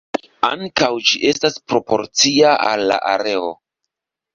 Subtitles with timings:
[0.47, 3.59] Ankaŭ ĝi estas proporcia al la areo.